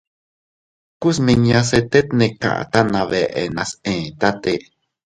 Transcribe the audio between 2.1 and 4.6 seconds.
ne kata na beʼe nas etate.